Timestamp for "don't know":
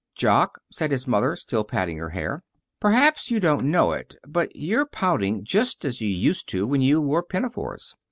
3.39-3.91